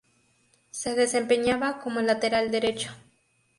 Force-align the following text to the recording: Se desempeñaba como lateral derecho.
Se 0.71 0.95
desempeñaba 0.95 1.79
como 1.79 2.01
lateral 2.01 2.49
derecho. 2.49 2.91